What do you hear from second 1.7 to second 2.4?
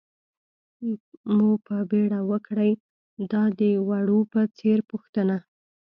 بېړه